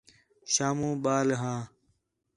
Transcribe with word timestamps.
شامو 0.53 0.89
ٻال 1.03 1.27
ہا 1.41 1.55